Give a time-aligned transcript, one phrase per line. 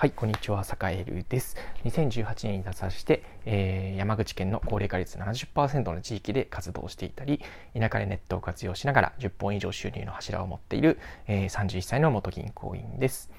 [0.00, 1.58] はい、こんにちは、坂井ルです。
[1.84, 7.42] 2018年に出さして、えー、山口県の高齢化率70%の地域で活動していたり、
[7.78, 13.30] 田舎でネットを活用しながら10本以上収入の柱を持っている、えー、31歳の元銀行員です。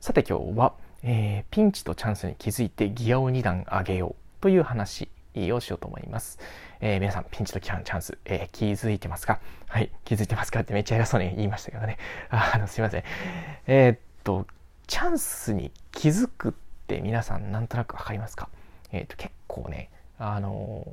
[0.00, 6.38] さて今日は、えー、ピンチとチャンスに気づいてギアを2段上げようという話をしようと思います。
[6.82, 9.40] えー、皆さん、ピンチとチャンス、えー、気づいてますか？
[9.66, 10.60] はい、気づいてますか？
[10.60, 11.96] ってめっちゃ偉そうに言いましたけどね。
[12.28, 13.02] あの、すいません。
[13.66, 14.46] えー、っと、
[14.88, 15.70] チャンスに
[16.02, 16.52] 気づくっ
[16.88, 18.48] て皆さんなんとなく分かりますか、
[18.90, 19.88] えーと、結構ね
[20.18, 20.84] あの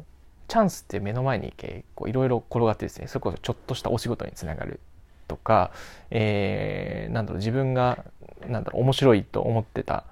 [0.47, 4.79] チャンスって目の前に結構いろいろ転がってですねそれこそちょっとしたお仕事につながる
[5.27, 5.71] とか、
[6.11, 8.05] えー、なんだろう自分が
[8.47, 10.03] なんだろう面白いと思ってた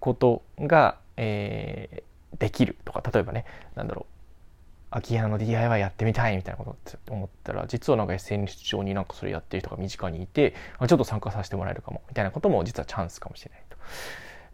[0.00, 13.72] ことが、えー、できるとか例えばねなんだろう空き家の DIY やってみたいみたいなことって思ったら実はなんか SNS 上になんかそれやってる人が身近にいてちょっと参加させてもらえるかもみたいなことも実はチャンスかもしれないと。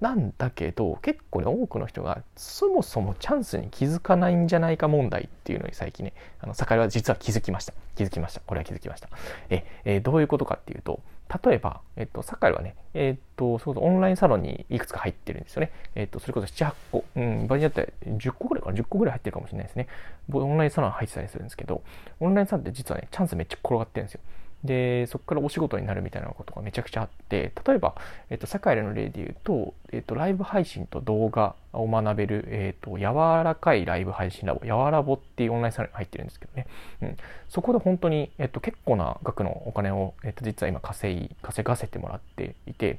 [0.01, 9.09] なんだけど結構ね多くの人がそもそもチャンスに気づかないんじゃないか問題っていうのに最近ねあの酒井は実は気づきました気づきましたこれは気づきました
[9.51, 11.01] え、え、どういうことかっていうと
[11.45, 15.73] 例えば、えっと、酒井はね、えっと、そうオンラインサロンにいくつか入ってるんですよね。
[15.95, 19.89] えっと、それこそ7、8個、うん、場合によっては10個ぐらいかな、10個ぐらい入ってるかもしれないですね。
[20.33, 21.83] オンラインサロン入ってたりするんですけど、
[22.21, 24.21] オンラインサロンって実はね、チャンスめっちゃ転がってるんですよ。
[24.65, 27.95] で、そこからお仕事になるみたいなことがめちゃくちゃあって、例えば、
[28.31, 33.05] えっと、坂井の例で言うと、えっと、ライブ配信と動画を学べる、えっと、柔
[33.45, 36.67] らかいライブ配信ラボ、やわらぼっていうオンラインサロンに入ってるんですけどね。
[37.03, 37.17] うん。
[37.49, 42.99] そこで本当に、えっと、結構な額のお金を、えっと、実は今稼い、稼がせてもらっていて、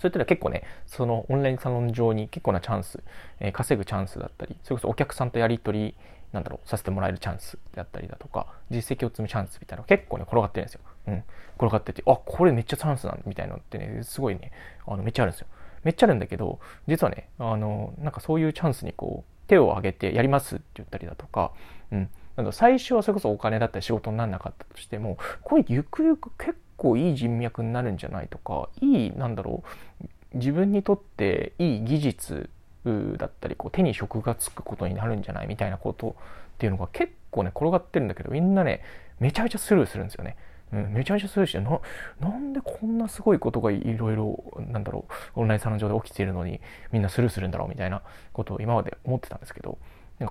[0.00, 3.02] それってのは結構ね、そのオンラインサロン上に結構なチャンス、
[3.38, 5.94] えー、稼ぐチャンスだったり、それこそお客さんとやり取り、
[6.32, 10.80] なんだろう、させてもらえるチャンスであったりだとか、実績を積むチャンスみたいなのが結構ね、転がってるんですよ。
[11.08, 11.24] うん。
[11.56, 14.52] 転がってて、あ、これめっちゃチャンスなんだみたいなのってね、すごいね、
[14.86, 15.46] あの、めっちゃあるんですよ。
[15.82, 21.52] めっちゃあるんだけど、実はね、あの、なんかそういうチャンスにこう、手を挙げてやりますって言ったりだとか、
[21.90, 22.08] うん。
[22.36, 29.64] なんか最初はそれこそお金だったり仕事にならなかったとしても、これゆくゆく結構いい人脈になるんじゃないとか、いい、なんだろ
[30.02, 32.50] う、自分にとっていい技術
[32.84, 36.16] だったりこう手に職がつくことになるんじゃないみたいなこと
[36.54, 38.82] っていうのが結構ね転がってるんだけどみんなね
[39.18, 40.36] めちゃめちゃスルーするんですよね。
[40.72, 41.80] うん、めちゃめちゃスルーしてな
[42.20, 45.04] なんでこんなすごいことがいろいろなんだろ
[45.34, 46.60] うオンラインサロン上で起きているのに
[46.92, 48.02] みんなスルーするんだろうみたいな
[48.32, 49.78] ことを今まで思ってたんですけど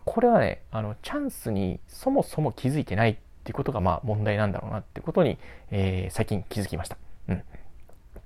[0.06, 5.38] これはねあのチャンスにそもそも気づいてないっていうことがまあ問題なんだろうなってことに、
[5.72, 6.98] えー、最近気づきました。
[7.28, 7.44] うん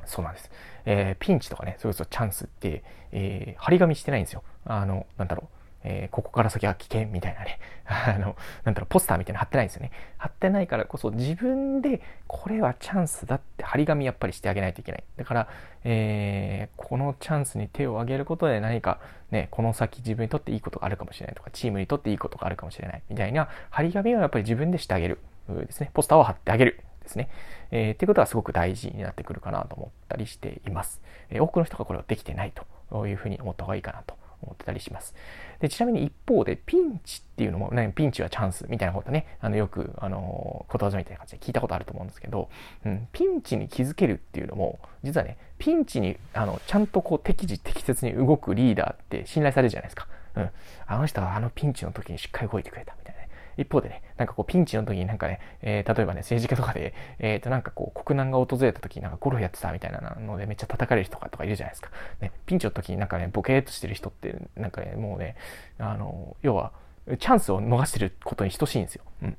[0.05, 0.51] そうなんです。
[0.85, 4.43] えー、ピンチとかね、それこそチャンスって、えー、張り紙してないんですよ。
[4.65, 5.57] あの、なんだろう。
[5.85, 9.91] えー、ここから先は危険みたいなね、 あの、なんだろう、ポスターみたいな貼ってないんですよね。
[10.17, 15.03] 貼ってないからこそ自分でこれはチャンスだって張り紙やっぱりしてあげないといけない。
[15.17, 15.47] だから、
[15.83, 18.99] えー、このチャンスに手を挙げることで何か
[19.31, 25.19] ね、この先自分にとっていいことがあるかもしれないとか、チームにとっていいことがあるかもしれないみたいな張り紙をやっぱり自分でしてあげる。
[25.49, 25.91] ですね。
[25.93, 26.79] ポスターを貼ってあげる。
[27.03, 27.29] ですね。
[27.71, 31.01] えー、っていうことはすごく大事になってくるかなと思ったりしています。
[31.29, 32.53] えー、多くの人がこれをできてない
[32.91, 35.15] というふうに思った方がいいかなと思ってたりします。
[35.59, 42.49] でちなみに一方でピンチっていうのも、ね、ピンチはチャンスみたいなことね、あのよく、あのことわざみたいな感じで聞いたことあると思うんですけど、
[42.85, 50.07] うん、ピンチに気づけるっていうのも、実はね、ピンチにあのちゃんとこう適時適切に動くリーダーって信頼されるじゃないですか。
[50.35, 50.49] うん、
[50.87, 53.22] あの人はあのピンチの時にしっかり動いてくれたみたいな。
[53.57, 61.89] 一方でね、なんかこうピンチの時になんかね、えー、例えばね、政治家とかで、えっ、ー、となんかこう国難が訪れた時になんかゴルフやってたみたいなのでめっちゃ叩かれる人とかとかいるじゃないですか。
[62.21, 65.35] ね、ピンチの時になんかね、ボケーっとしてる人って、なんかね、もうね、
[65.77, 66.71] あの、要は、
[67.19, 69.03] チャンスを逃してることに等しいんですよ。
[69.21, 69.37] うん。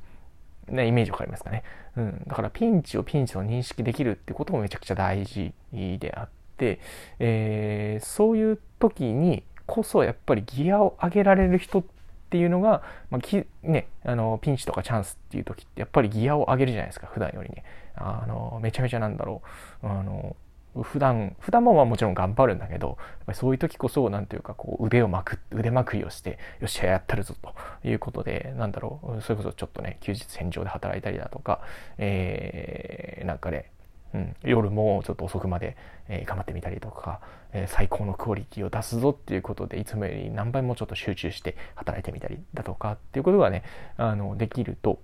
[0.69, 1.63] ね、イメージわかりますかね。
[1.97, 2.25] うん。
[2.27, 6.81] だからピンチをピンチと認識できるってこともめちゃくちゃ大事であって、
[7.19, 11.94] えー、そういう時にこそやっぱりギアを上げられる人って
[12.35, 17.63] っていうのが、まあ、きね、あのピンチとかチャンスっていう時ってやっぱりギアを上げるじゃないですか普段よりね。
[17.95, 19.41] あのめちゃめちゃなんだろ
[19.85, 19.87] う。
[19.87, 20.35] あの
[20.83, 27.55] 普段普段もまあもちろん頑張るんだけどやっぱりそういう時こそ何ていうかこう腕をまく腕まくりをしてよっしゃやったるぞと
[27.89, 29.23] いうことでなんだろう。
[29.23, 31.61] それこそちょっとね休日戦場で働いたりだとか、
[31.99, 33.71] えー、なんかね
[34.15, 35.77] うん、夜もちょっと遅くまで、
[36.09, 37.21] えー、頑張ってみたりとか、
[37.53, 43.65] えー、最高のクオリティを出すぞっていうことでいつもより何倍もちょっと集中して働いてみたりだとかっていうことがね
[43.97, 45.01] あのできると、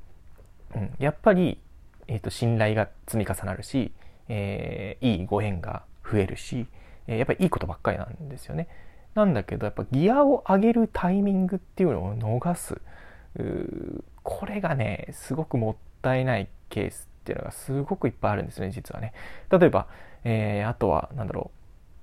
[0.76, 1.58] うん、やっぱり、
[2.06, 3.92] えーと、信頼が積み重なるし、
[4.28, 6.66] えー、いいご縁が増えるし、
[7.06, 8.68] えやっぱりいいことばっかりなんですよね。
[9.14, 12.80] なんだけどやっぱギアを上げるタイミングっていうのを逃す。
[14.22, 19.12] これがねすごくもったいないケースっていうのがすごくいっぱいあるんですね実はね。
[19.50, 19.86] 例えば、
[20.24, 21.60] えー、あとは何だろう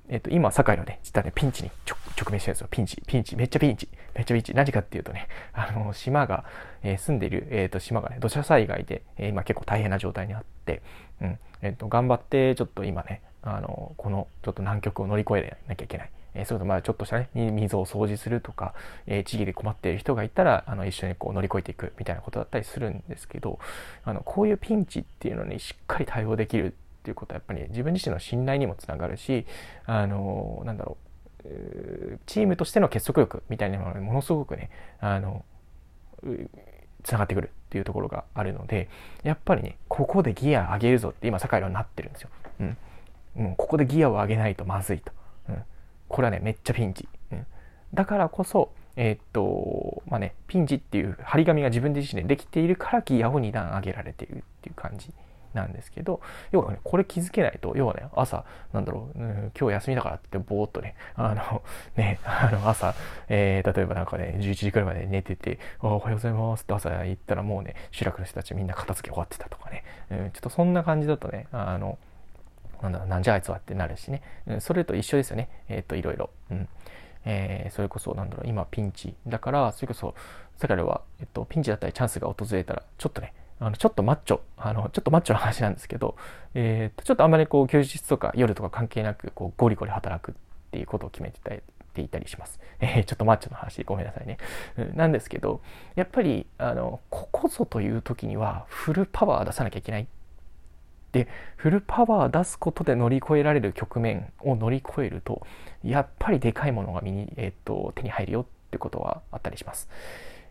[0.09, 2.67] えっ、と、今、堺のね、実はね、ピンチに直面してるんですよ。
[2.71, 4.53] ピンチ、ピンチ、めっちゃピンチ、めっちゃピンチ。
[4.53, 6.45] 何かっていうとね、あの、島が、
[6.81, 10.81] えー、住んでいる、えっ、と、島がね、土砂災害で、え、今結構大変な状態にあって、
[11.21, 16.09] うん、えっ、と、頑張って、ちょっと今ね、あの、この、ちょっと南極を乗り越えなきゃいけない。
[16.37, 18.73] え、それとまあちょっとしたね、水を掃除するとか、
[19.05, 23.59] え、地域で困っている人がいたら、あの、一緒にこう乗り越えていくみたいなことだったりするんですけど、
[24.03, 26.71] あの、こういうピンチっていうのにしっかり対応できるっ
[27.07, 29.45] ていうことはやっぱり自分自身の信頼にもつながるし
[29.85, 30.97] あのなんだろ
[31.45, 34.69] うチームとしての結束力みたいなものにものすごくね
[34.99, 35.45] あの
[37.03, 38.89] つながってくるっていうところがあるので
[39.23, 42.29] やっぱりねここでギア上げるぞって今堺はなってるんですよ。
[42.59, 45.13] うん、う、ここでギアを上げないとまずいと。
[46.07, 47.07] これはねめっちゃピンチ。
[47.31, 47.45] うん、
[47.93, 55.11] だからこそえー、っとまあねピンチっていう張り紙が自分自身でできているからギアを2段上げられているっていう感じ
[55.57, 56.21] なんですけど、
[56.51, 61.63] 要はね、これ気づけないと、要はね、朝、なんだろう、うん、今日休みだからってぼーっとね、あの、
[61.95, 62.95] ね、あの、朝、
[63.27, 71.97] えー、例えばなんかね、11時くらいまで寝てて、おはようございますって朝行ったらもうね、集落の人たちみんな片付け終わってたとかね、うん、ちょっとそんな感じだとね、あの、
[72.81, 76.29] なんだ、なんじゃあいつはってなるしね、うん、それと一緒ですよね、えー、っと、いろいろ。
[76.51, 76.67] うん
[77.29, 80.15] えー、それこそなんだろう今ピンチだからそれこそ
[80.55, 86.15] 世界では、えっと、ピンチだったりチャンスが訪れたらちょっとねあのちょっとマッチョあのちょっとマッチョな話なんですけど、
[86.53, 90.35] えー、とちょっとあんまりこう休日とか夜とか関係なくこうゴリゴリ働くっ
[90.71, 91.51] ていうことを決めてた
[91.97, 92.59] ていたりします。
[92.79, 94.37] えー、ちょっとマッチョの話ごめんなさいね。
[94.77, 95.61] うん、なんですけど
[95.95, 100.07] やっぱりあのここぞという時にはフルパワー出さなきゃいけない。
[101.11, 105.45] でフルパワー出すことで乗り越えられる局面を乗り越えると
[105.83, 109.89] やっぱりでかいものが身に、えー、と手に入るよってことはあったりします。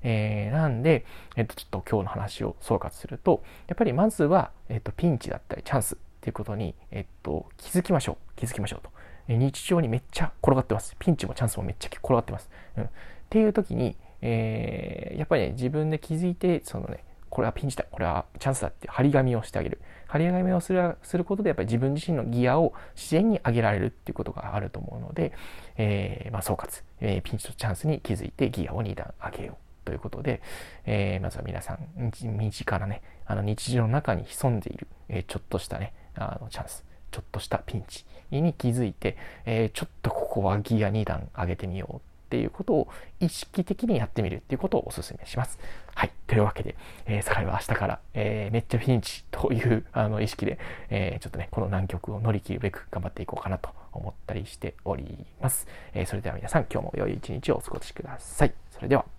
[0.03, 1.05] えー、なんで、
[1.35, 8.17] えっと、ちょっと今日の話を総括すると、やっぱりまずは、えっと、ピンチだったりチャンスっていうことに、えっと、気づきましょう。
[8.37, 8.91] 気づきましょうと。
[9.29, 10.95] 日常にめっちゃ転がってます。
[10.99, 12.49] ピンチもチャンスもめっちゃ転がってます。
[12.77, 12.89] うん、っ
[13.29, 17.05] ていう時に、えー、やっぱりね、自分で気づいて、そのね、
[17.37, 19.79] これはピンチだ、これはチャンスだって張り紙をしてあげる。
[20.07, 25.35] 張り紙をするすることで、やっぱり自分自身のギアを自然に上げられるっていうことがあると思うので、
[25.77, 29.85] えー、まあ、総括、えー、ピンチとチャンスに気づいてギアを2段上げよう。
[29.85, 30.41] ということで、
[30.87, 42.89] えー、まずは皆さん、身近なね、あの日常の中に潜んでいる、え、ちょっとしたね、あのチャンス、ちょっとしたピンチに気づいて、え、ちょっとここはギア2段上げてみようっていうことを
[43.21, 45.59] 意識的にやってみるっていうことをお勧めします。
[45.95, 46.13] はい。
[46.27, 46.77] というわけで、
[47.07, 50.59] えー、酒井は明日から、えー、めっちゃピンチというあの意識で、
[50.91, 55.69] えー、ちょっとね、この難局を乗り切るべく頑張っていこうかなと思ったりしております。
[55.95, 58.53] えー、それでは皆さん、今日も良い一日をお過ごしください。
[58.71, 59.16] それでは。